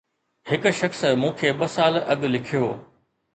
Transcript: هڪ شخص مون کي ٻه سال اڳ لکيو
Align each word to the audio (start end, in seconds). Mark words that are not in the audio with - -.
هڪ 0.51 0.63
شخص 0.79 1.01
مون 1.21 1.33
کي 1.39 1.47
ٻه 1.59 1.67
سال 1.75 1.93
اڳ 2.11 2.19
لکيو 2.33 2.65